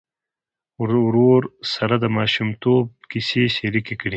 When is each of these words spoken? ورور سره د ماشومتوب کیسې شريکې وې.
ورور 0.81 1.41
سره 1.73 1.95
د 2.03 2.05
ماشومتوب 2.17 2.85
کیسې 3.11 3.43
شريکې 3.57 3.95
وې. 3.99 4.09